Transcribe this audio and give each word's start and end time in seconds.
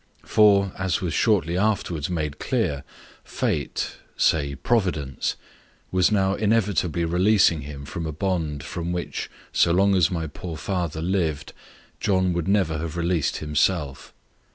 For, 0.25 0.71
as 0.79 0.99
was 0.99 1.13
shortly 1.13 1.55
afterwards 1.59 2.09
made 2.09 2.39
clear, 2.39 2.83
fate 3.23 3.97
say 4.17 4.55
Providence 4.55 5.35
was 5.91 6.11
now 6.11 6.33
inevitably 6.33 7.05
releasing 7.05 7.61
him 7.61 7.85
from 7.85 8.07
a 8.07 8.11
bond, 8.11 8.63
from 8.63 8.91
which, 8.93 9.29
so 9.53 9.71
long 9.71 9.93
as 9.93 10.09
my 10.09 10.25
poor 10.25 10.57
father 10.57 11.03
lived, 11.03 11.53
John 11.99 12.33
would 12.33 12.47
never 12.47 12.79
have 12.79 12.97
released 12.97 13.37
himself. 13.37 14.11